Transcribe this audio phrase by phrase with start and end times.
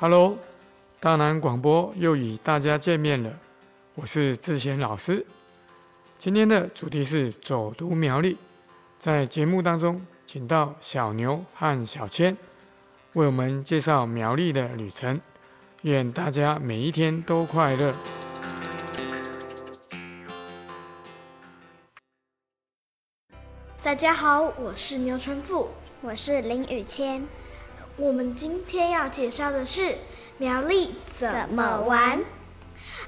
[0.00, 0.38] Hello，
[1.00, 3.32] 大南广播又与大家见面了，
[3.96, 5.26] 我是志贤老师。
[6.20, 8.36] 今天的主题是走读苗栗，
[9.00, 12.36] 在节目当中，请到小牛和小千
[13.14, 15.20] 为我们介绍苗栗的旅程。
[15.82, 17.92] 愿大家每一天都快乐。
[23.82, 25.66] 大家好，我是牛春富，
[26.02, 27.20] 我是林雨谦。
[28.00, 29.96] 我们今天要介绍的是
[30.36, 32.22] 苗栗怎么玩。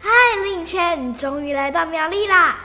[0.01, 0.11] 嗨，
[0.43, 2.59] 林雨谦，你终于来到苗栗啦！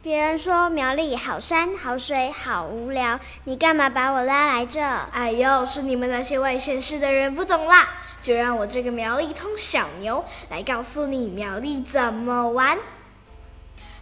[0.00, 4.80] 别人说苗栗好山好水好无聊，你干嘛把我拉来这？
[5.10, 7.88] 哎呦，是你们那些外县市的人不懂啦！
[8.22, 12.78] 就让我这个苗栗通小牛来告诉你苗栗怎么玩。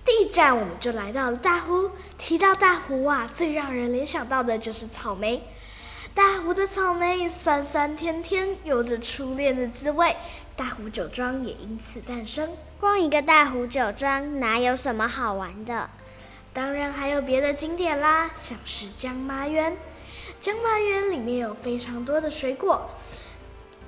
[0.05, 1.93] 第一站，我们就来到了大湖。
[2.19, 5.43] 提到大湖啊，最让人联想到的就是草莓。
[6.15, 10.15] 大湖的草莓酸酸甜甜，有着初恋的滋味。
[10.55, 12.51] 大湖酒庄也因此诞生。
[12.79, 15.89] 光一个大湖酒庄，哪有什么好玩的？
[16.53, 19.75] 当然还有别的景点啦，像是江麻园。
[20.39, 22.91] 江麻园里面有非常多的水果，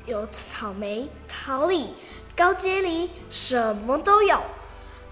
[0.06, 1.92] 有草莓、桃李、
[2.34, 4.41] 高阶梨，什么都有。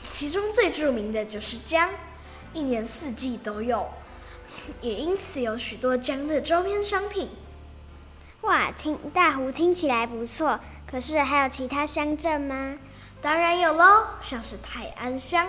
[0.08, 1.90] 其中最著名的就是姜，
[2.54, 3.86] 一年四季都有。
[4.80, 7.28] 也因此有许多江的周边商品。
[8.42, 12.78] 哇，听大湖听起来不错，可是还有其他乡镇吗？
[13.20, 15.46] 当然有喽，像是泰安乡。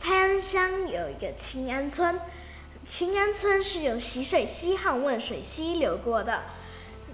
[0.00, 2.18] 泰安乡有一个清安村，
[2.86, 6.42] 清安村是由习水溪和汶水溪流过的，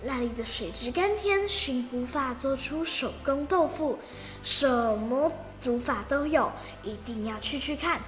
[0.03, 3.99] 那里的水质甘甜，寻古法做出手工豆腐，
[4.45, 6.53] 什么煮法都有，
[6.85, 8.01] 一定要去去看。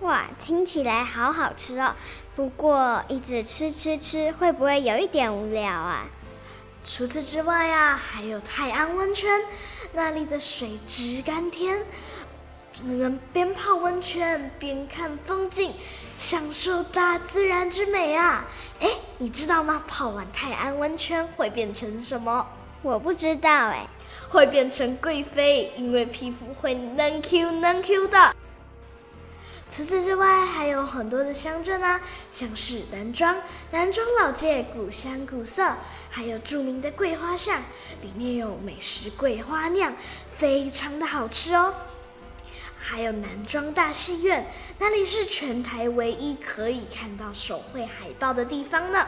[0.00, 1.94] 哇，听起来好好吃哦！
[2.34, 6.06] 不过一直吃吃吃，会不会有一点无聊啊？
[6.82, 9.28] 除此之外呀，还有泰安温泉，
[9.92, 11.84] 那里的水直甘甜，
[12.82, 15.74] 你们边泡温泉边看风景，
[16.16, 18.46] 享受大自然之美啊！
[18.80, 18.88] 哎，
[19.18, 19.82] 你知道吗？
[19.86, 22.46] 泡完泰安温泉会变成什么？
[22.80, 23.86] 我不知道哎，
[24.30, 28.34] 会变成贵妃，因为皮肤会嫩 Q 嫩 Q 的。
[29.70, 32.00] 除此之外，还有很多的乡镇啊，
[32.32, 33.36] 像是南庄，
[33.70, 35.76] 南庄老街古香古色，
[36.10, 37.62] 还有著名的桂花巷，
[38.02, 39.94] 里面有美食桂花酿，
[40.28, 41.72] 非常的好吃哦。
[42.80, 49.06] 还有南庄大戏院，那里是全台唯一可以看到手绘海报的地方呢。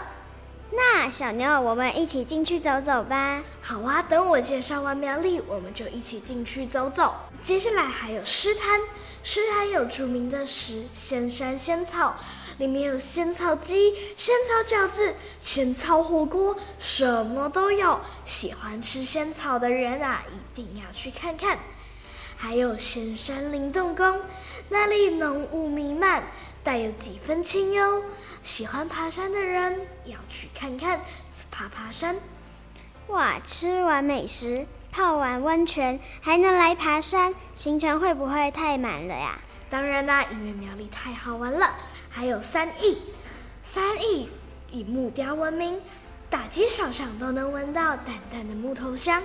[0.74, 3.42] 那小牛，我们一起进去走走吧。
[3.60, 7.14] 好啊，等我介绍完苗栗，我们就一起进去走走。
[7.42, 8.80] 接下来还有诗滩。
[9.22, 12.16] 诗坛有著名的石仙山仙草，
[12.56, 18.00] 里面有仙草鸡、仙草饺子、仙草火锅，什么都有。
[18.24, 21.58] 喜欢吃仙草的人啊，一定要去看看。
[22.36, 24.20] 还有仙山灵动宫，
[24.68, 26.24] 那里浓雾弥漫，
[26.64, 28.02] 带有几分清幽。
[28.42, 31.00] 喜欢爬山的人要去看看，
[31.50, 32.16] 爬爬山。
[33.08, 34.66] 哇，吃完美食。
[34.90, 39.38] 泡完温泉还能来爬山，行程会不会太满了呀？
[39.70, 41.74] 当然啦，因为苗栗太好玩了。
[42.10, 42.98] 还有三义，
[43.62, 44.28] 三义
[44.70, 45.80] 以木雕闻名，
[46.28, 49.22] 大街小巷都能闻到淡淡的木头香。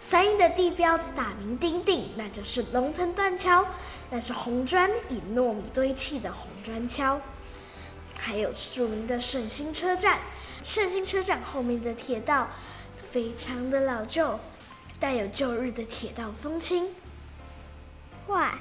[0.00, 3.66] 三英的地标大名鼎鼎，那就是龙腾断桥，
[4.10, 7.20] 那是红砖以糯米堆砌的红砖桥。
[8.18, 10.20] 还有著名的圣心车站，
[10.62, 12.48] 圣心车站后面的铁道
[13.10, 14.38] 非常的老旧。
[15.00, 16.88] 带有旧日的铁道风情，
[18.26, 18.58] 哇，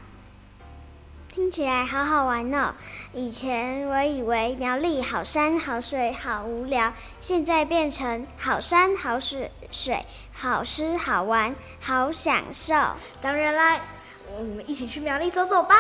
[1.38, 2.74] 听起来好好玩哦！
[3.14, 10.04] 以前我以为苗栗好山好水好无聊，现在变成好山好水水
[10.34, 12.74] 好吃好玩好享受。
[13.22, 13.80] 当然啦，
[14.36, 15.76] 我们一起去苗栗走走吧。